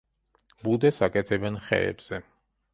[0.67, 2.25] ბუდეს აკეთებენ ხეებზე.